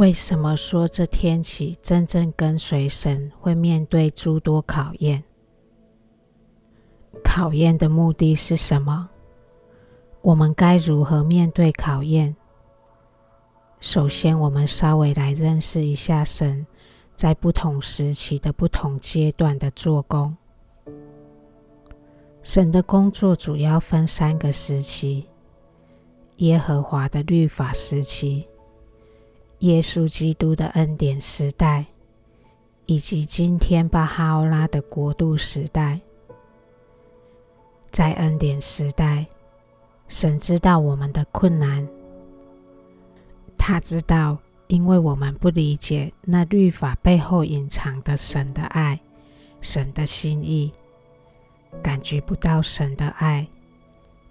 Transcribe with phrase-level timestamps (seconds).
[0.00, 5.22] 为什么说这天起真正跟随神会面对诸多考验？
[7.22, 9.10] 考验的目的是什么？
[10.22, 12.34] 我们该如何面对考验？
[13.78, 16.66] 首先，我们稍微来认识一下神
[17.14, 20.34] 在不同时期的不同阶段的做工。
[22.42, 25.28] 神的工作主要分三个时期：
[26.36, 28.46] 耶和华的律法时期。
[29.60, 31.84] 耶稣基督的恩典时代，
[32.86, 36.00] 以及今天巴哈欧拉的国度时代，
[37.90, 39.26] 在恩典时代，
[40.08, 41.86] 神知道我们的困难，
[43.58, 48.98] 他知道，因为我们不理解那律法背后隐藏的神的爱、
[49.60, 50.72] 神的心意，
[51.82, 53.46] 感觉不到神的爱，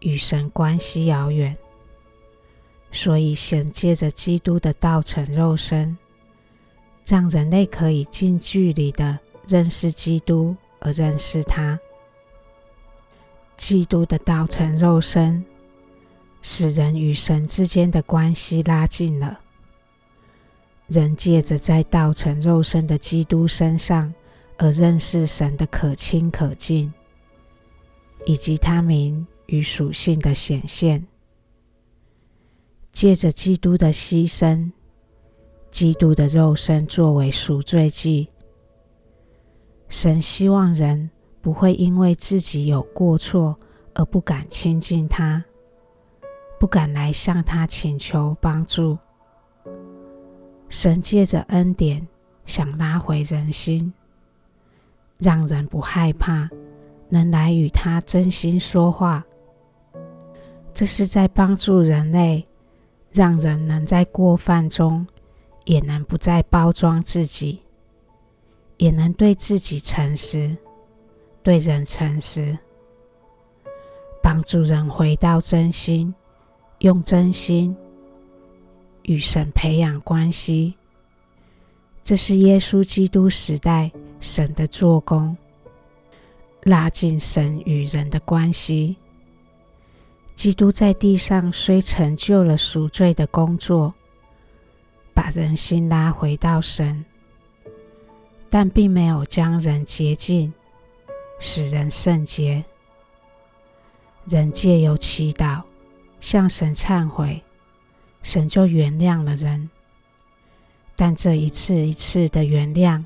[0.00, 1.56] 与神关系遥远。
[2.94, 5.96] 所以，神借着基督的道成肉身，
[7.06, 11.80] 让人类可以近距离的认识基督，而认识他。
[13.56, 15.42] 基督的道成肉身，
[16.42, 19.40] 使人与神之间的关系拉近了。
[20.88, 24.12] 人借着在道成肉身的基督身上，
[24.58, 26.92] 而认识神的可亲可近，
[28.26, 31.06] 以及他名与属性的显现。
[32.92, 34.70] 借着基督的牺牲，
[35.70, 38.28] 基督的肉身作为赎罪祭，
[39.88, 43.56] 神希望人不会因为自己有过错
[43.94, 45.42] 而不敢亲近他，
[46.60, 48.98] 不敢来向他请求帮助。
[50.68, 52.06] 神借着恩典
[52.44, 53.92] 想拉回人心，
[55.18, 56.48] 让人不害怕，
[57.08, 59.24] 能来与他真心说话。
[60.74, 62.44] 这是在帮助人类。
[63.12, 65.06] 让人能在过犯中，
[65.64, 67.60] 也能不再包装自己，
[68.78, 70.56] 也能对自己诚实，
[71.42, 72.58] 对人诚实，
[74.22, 76.14] 帮助人回到真心，
[76.78, 77.76] 用真心
[79.02, 80.74] 与神培养关系。
[82.02, 85.36] 这是耶稣基督时代神的做工，
[86.62, 88.96] 拉近神与人的关系。
[90.42, 93.94] 基督在地上虽成就了赎罪的工作，
[95.14, 97.04] 把人心拉回到神，
[98.50, 100.52] 但并没有将人洁净，
[101.38, 102.64] 使人圣洁。
[104.24, 105.62] 人借由祈祷
[106.18, 107.40] 向神忏悔，
[108.24, 109.70] 神就原谅了人。
[110.96, 113.04] 但这一次一次的原谅，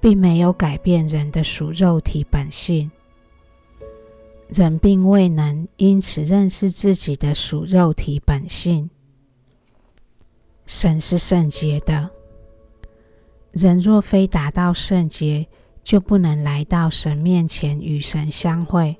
[0.00, 2.90] 并没有改变人的属肉体本性。
[4.52, 8.90] 人并未能因此认识自己的属肉体本性。
[10.66, 12.10] 神是圣洁的，
[13.52, 15.46] 人若非达到圣洁，
[15.82, 18.96] 就不能来到神面前与神相会，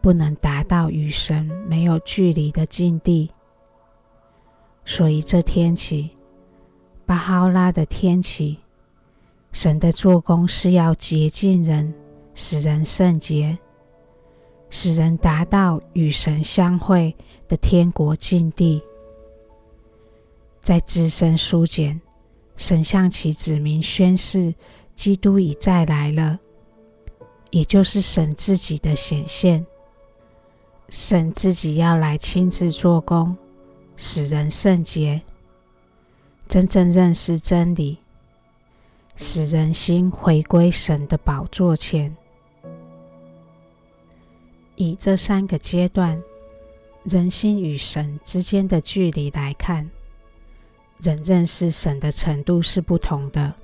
[0.00, 3.30] 不能达到与神没有距离的境地。
[4.84, 6.10] 所以这天起，
[7.04, 8.58] 巴哈拉的天起，
[9.52, 11.92] 神的做工是要洁净人，
[12.34, 13.58] 使人圣洁。
[14.68, 17.14] 使人达到与神相会
[17.48, 18.82] 的天国境地，
[20.60, 22.00] 在至圣书简，
[22.56, 24.54] 神向其子民宣示，
[24.94, 26.38] 基督已再来了，
[27.50, 29.64] 也就是神自己的显现。
[30.88, 33.36] 神自己要来亲自做工，
[33.96, 35.22] 使人圣洁，
[36.48, 37.98] 真正认识真理，
[39.16, 42.16] 使人心回归神的宝座前。
[44.76, 46.22] 以这三个阶段，
[47.04, 49.90] 人心与神之间的距离来看，
[51.00, 53.54] 人认识神的程度是不同的。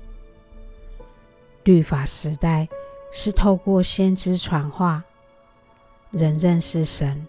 [1.65, 2.67] 律法时代
[3.13, 5.05] 是透过先知传话，
[6.11, 7.27] 人认识神，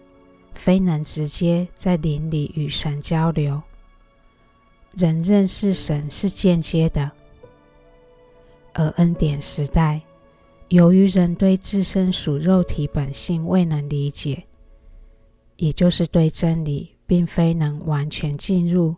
[0.54, 3.62] 非能直接在灵里与神交流。
[4.92, 7.10] 人认识神是间接的，
[8.72, 10.00] 而恩典时代。
[10.74, 14.42] 由于人对自身属肉体本性未能理解，
[15.54, 18.92] 也就是对真理并非能完全进入，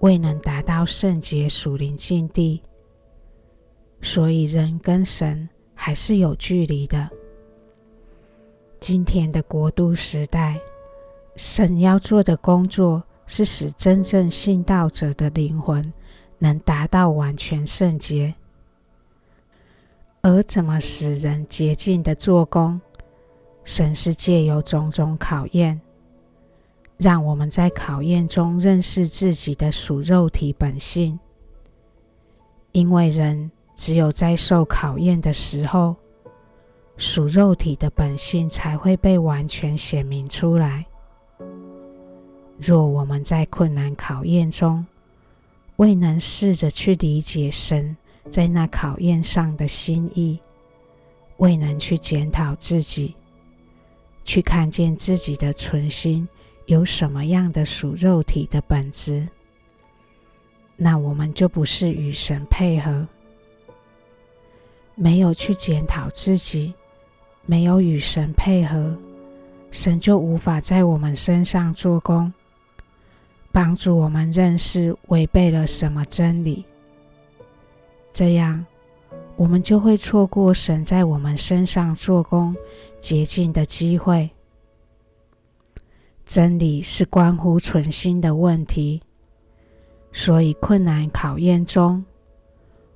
[0.00, 2.60] 未能达到圣洁属灵境地，
[4.02, 7.08] 所以人跟神还是有距离的。
[8.78, 10.60] 今天的国度时代，
[11.34, 15.82] 神要做的工作是使真正信道者的灵魂
[16.36, 18.34] 能达到完全圣洁。
[20.28, 22.78] 而怎么使人洁净的做工，
[23.64, 25.80] 神是借由种种考验，
[26.98, 31.18] 让我们在考验中认识自己的属肉体本性。
[32.72, 35.96] 因为人只有在受考验的时候，
[36.98, 40.84] 属肉体的本性才会被完全显明出来。
[42.58, 44.84] 若我们在困难考验中，
[45.76, 47.96] 未能试着去理解神
[48.30, 50.38] 在那考验上的心意，
[51.38, 53.14] 未能去检讨自己，
[54.24, 56.28] 去看见自己的存心
[56.66, 59.26] 有什么样的属肉体的本质，
[60.76, 63.06] 那我们就不是与神配合。
[64.94, 66.74] 没有去检讨自己，
[67.46, 68.96] 没有与神配合，
[69.70, 72.32] 神就无法在我们身上做工。
[73.50, 76.64] 帮助我们认识违背了什么真理，
[78.12, 78.64] 这样
[79.36, 82.56] 我们就会错过神在我们身上做工
[82.98, 84.28] 洁净的机会。
[86.24, 89.00] 真理是关乎存心的问题，
[90.12, 92.04] 所以困难考验中，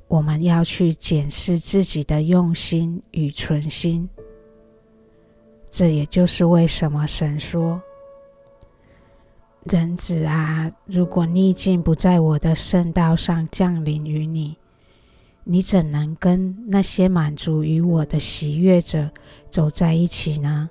[0.08, 4.06] 我们要去检视自己的用心与存心。
[5.70, 7.80] 这也就是为什么神说。
[9.64, 14.54] 人子啊，如果逆境不在我的圣道上降临于你，
[15.44, 19.10] 你怎能跟那些满足于我的喜悦者
[19.50, 20.70] 走在一起呢？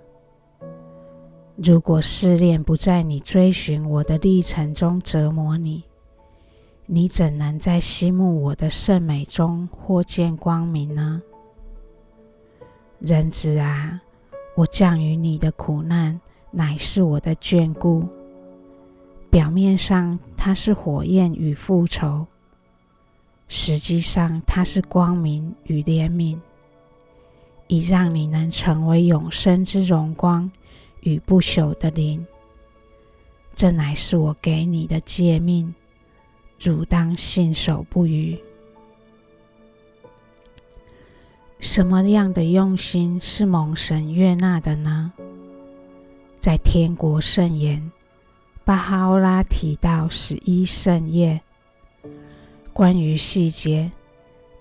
[1.58, 5.84] 如果试炼不在你追寻我的历程中折磨你，
[6.86, 11.22] 你怎能在希慕我的圣美中获见光明呢？
[13.00, 14.02] 人子啊，
[14.56, 16.20] 我降于你的苦难，
[16.50, 18.08] 乃是我的眷顾。
[19.30, 22.26] 表面上它是火焰与复仇，
[23.54, 26.40] 实际上它是光明与怜悯，
[27.68, 30.50] 以让你能成为永生之荣光
[31.02, 32.26] 与不朽的灵。
[33.54, 35.76] 这乃是我给你的诫命，
[36.62, 38.40] 汝当信守不渝。
[41.60, 45.12] 什么样的用心是蒙神悦纳的呢？
[46.40, 47.92] 在天国圣言。
[48.64, 51.42] 巴哈欧拉提到十一圣业，
[52.74, 53.92] 关于细节，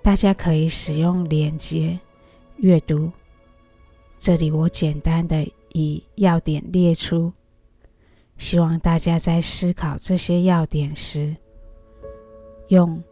[0.03, 1.99] 大家可以使用连结
[2.57, 3.11] 阅读。
[4.19, 7.33] 这里我简单的以要点列出，
[8.37, 11.35] 希望大家在思考这些要点时，
[12.69, 13.03] 用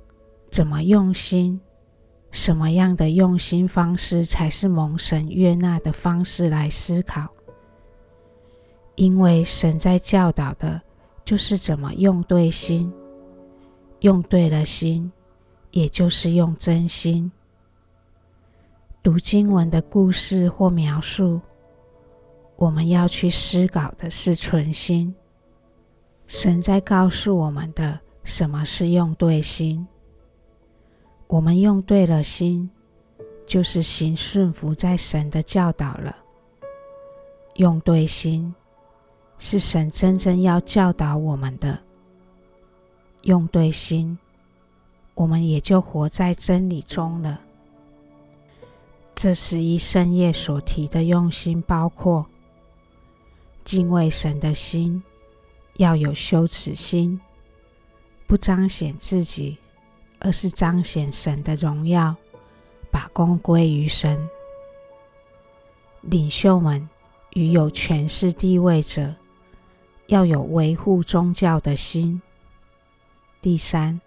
[0.50, 1.60] 怎么用心、
[2.30, 7.28] 什么样的用心方式才是蒙神悦纳的方式来思考。
[8.96, 10.82] 因为神在教导的，
[11.24, 12.92] 就是怎么用对心，
[14.00, 15.10] 用对了心，
[15.72, 17.30] 也就是用真心。
[19.02, 21.40] 读经文的故事或描述，
[22.56, 25.14] 我们要去思考的是存心。
[26.26, 29.86] 神在告诉我们的，什么是用对心。
[31.26, 32.70] 我们用对了心，
[33.46, 36.16] 就是行顺服在神的教导了。
[37.54, 38.54] 用对心。
[39.40, 41.80] 是神真正要教导我们的，
[43.22, 44.18] 用对心，
[45.14, 47.40] 我们也就活在真理中了。
[49.14, 52.26] 这十一圣业所提的用心，包括
[53.64, 55.02] 敬畏神的心，
[55.76, 57.20] 要有羞耻心，
[58.26, 59.58] 不彰显自己，
[60.20, 62.14] 而是彰显神的荣耀，
[62.90, 64.28] 把功归于神。
[66.02, 66.88] 领袖们
[67.34, 69.14] 与有权势地位者。
[70.08, 72.22] 要有维护宗教的心。
[73.40, 74.00] 第三，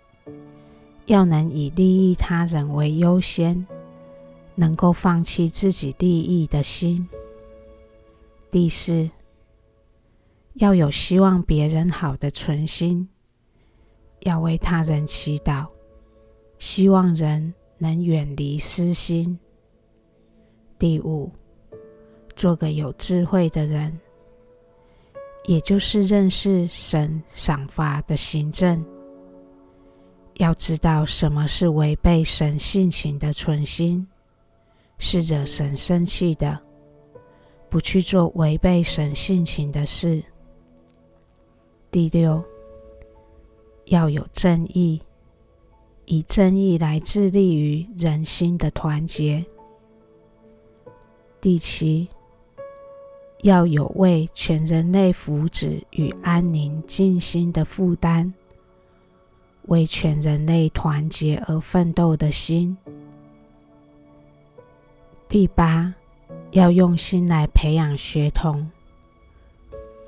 [1.06, 3.66] 要能以利益他人为优先，
[4.56, 7.08] 能够放弃自己利益的心。
[8.52, 9.10] 第四，
[10.56, 13.08] 要有希望别人好的存心，
[14.20, 15.66] 要为他人祈祷，
[16.60, 19.40] 希望人能远离私心。
[20.78, 21.32] 第五，
[22.36, 23.98] 做个有智慧的人。
[25.46, 28.86] 也就是认识神赏罚的行政，
[30.42, 34.08] 要知道什么是违背神性情的存心，
[34.98, 36.60] 是惹神生气的，
[37.70, 40.24] 不去做违背神性情的事。
[41.92, 42.44] 第六，
[43.86, 45.00] 要有正义，
[46.06, 49.46] 以正义来致力于人心的团结。
[51.40, 52.10] 第七。
[53.44, 58.32] 要有为全人类福祉与安宁尽心的负担，
[59.68, 62.77] 为全人类团结而奋斗的心。
[65.27, 65.94] 第八，
[66.51, 68.70] 要用心来培养学童，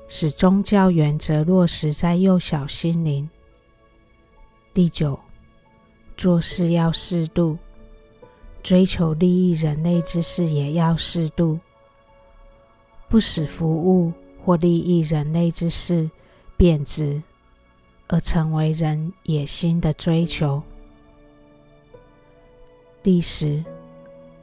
[0.06, 3.28] 使宗教原则落实在幼小心灵。
[4.74, 5.18] 第九，
[6.16, 7.56] 做事要适度，
[8.62, 11.58] 追求利益人类之事也要适度，
[13.08, 14.12] 不使服务
[14.44, 16.10] 或利益人类之事
[16.56, 17.22] 贬值，
[18.08, 20.62] 而成为人野心的追求。
[23.02, 23.64] 第十，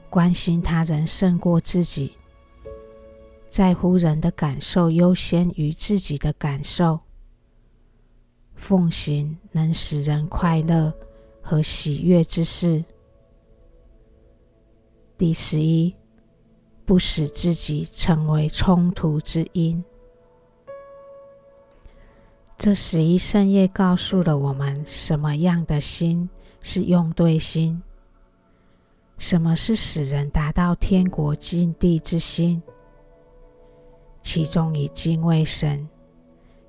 [0.10, 2.16] 关心他人胜过自己，
[3.50, 7.00] 在乎人的感受优先于自己的感受，
[8.56, 10.94] 奉行能使人快乐
[11.42, 12.84] 和喜悦之事。
[15.18, 15.96] 第十一，
[16.86, 19.84] 不使自己成为冲突之因。
[22.64, 26.30] 这十一圣业告诉了我们，什么样的心
[26.62, 27.82] 是用对心。
[29.18, 32.62] 什么是使人达到天国境地之心？
[34.22, 35.90] 其中以敬畏神，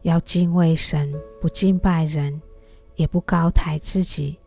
[0.00, 2.40] 要敬畏神，不敬拜人，
[2.96, 4.38] 也不高抬自己，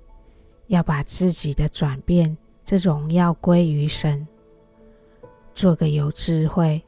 [0.66, 4.28] 要把自己的转变这荣耀归于神，
[5.54, 6.84] 做个有智慧、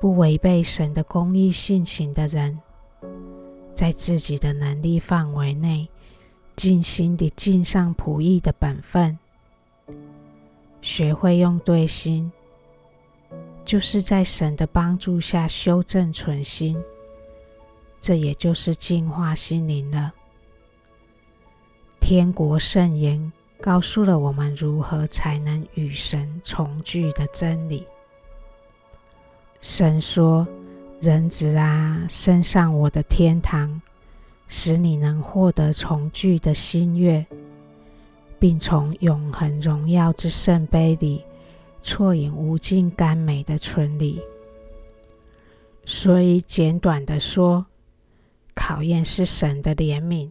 [0.00, 2.58] 不违背神的公义性情的人，
[3.74, 5.88] 在自己的能力范围内，
[6.56, 9.18] 尽心地尽上仆役的本分。
[10.80, 12.30] 学会用对心，
[13.64, 16.82] 就是在神的帮助下修正存心，
[17.98, 20.12] 这也就是净化心灵了。
[22.00, 27.86] 天国圣言告诉了我们如何才能与神重聚的真理。
[29.60, 30.48] 神说
[31.00, 33.80] ：“人子啊，升上我的天堂，
[34.46, 37.26] 使你能获得重聚的心愿。”
[38.38, 41.22] 并从永恒荣耀之圣杯里
[41.82, 44.18] 啜饮无尽甘美的醇礼。
[45.84, 47.66] 所以简短的说，
[48.54, 50.30] 考验是神的怜悯，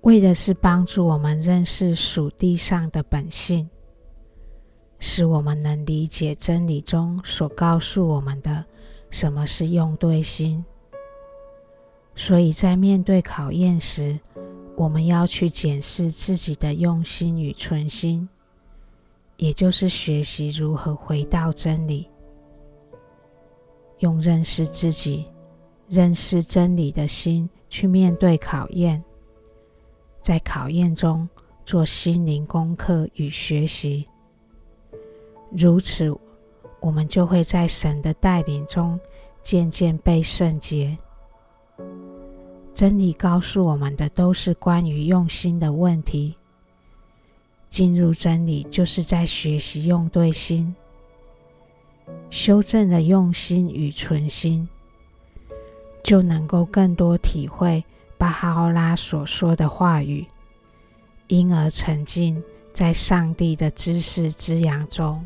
[0.00, 3.70] 为的是帮助我们认识属地上的本性，
[4.98, 8.64] 使我们能理解真理中所告诉我们的
[9.12, 10.64] 什么是用对心。
[12.16, 14.18] 所以在面对考验时，
[14.74, 18.28] 我们要去检视自己的用心与存心，
[19.36, 22.08] 也就是学习如何回到真理，
[23.98, 25.26] 用认识自己、
[25.88, 29.02] 认识真理的心去面对考验，
[30.20, 31.28] 在考验中
[31.64, 34.06] 做心灵功课与学习。
[35.50, 36.10] 如此，
[36.82, 39.00] 我们就会在神的带领中
[39.42, 40.98] 渐渐被圣洁。
[42.74, 46.34] 真理告诉我们的都是关于用心的问题。
[47.68, 50.74] 进入真理，就是在学习用对心，
[52.28, 54.68] 修正了用心与存心，
[56.02, 57.82] 就能够更多体会
[58.18, 60.26] 巴哈欧拉所说的话语，
[61.28, 62.42] 因而沉浸
[62.74, 65.24] 在上帝的知识滋养中。